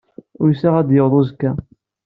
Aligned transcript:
Uyseɣ 0.43 0.73
ad 0.77 0.85
d-yaweḍ 0.87 1.13
uzekka. 1.19 1.51